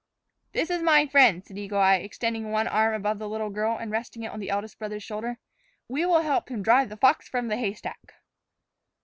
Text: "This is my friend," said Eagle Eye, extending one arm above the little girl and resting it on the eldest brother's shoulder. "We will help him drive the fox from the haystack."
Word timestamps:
"This 0.53 0.71
is 0.71 0.81
my 0.81 1.05
friend," 1.05 1.45
said 1.45 1.59
Eagle 1.59 1.77
Eye, 1.77 1.97
extending 1.97 2.49
one 2.49 2.65
arm 2.67 2.95
above 2.95 3.19
the 3.19 3.29
little 3.29 3.51
girl 3.51 3.77
and 3.77 3.91
resting 3.91 4.23
it 4.23 4.31
on 4.31 4.39
the 4.39 4.49
eldest 4.49 4.79
brother's 4.79 5.03
shoulder. 5.03 5.37
"We 5.87 6.07
will 6.07 6.21
help 6.21 6.49
him 6.49 6.63
drive 6.63 6.89
the 6.89 6.97
fox 6.97 7.29
from 7.29 7.49
the 7.49 7.57
haystack." 7.57 8.15